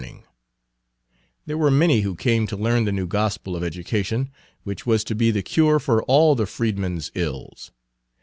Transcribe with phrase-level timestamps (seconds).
[0.01, 4.31] Page 152 There were many who came to learn the new gospel of education,
[4.63, 7.71] which was to be the cure for all the freedmen's ills.